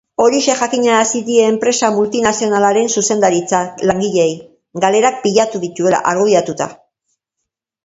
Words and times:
Horixe 0.23 0.53
jakinarazi 0.59 1.19
die 1.27 1.35
enpresa 1.49 1.89
multinazionalaren 1.97 2.89
zuzendaritzak 2.95 3.85
langileei, 3.91 4.33
galerak 4.87 5.23
pilatu 5.29 5.65
dituela 5.69 6.03
argudiatuta. 6.15 6.73